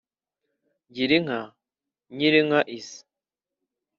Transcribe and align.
Gira 0.93 1.13
inka 1.19 1.39
Nyirinka 2.15 2.59
izi 2.77 2.99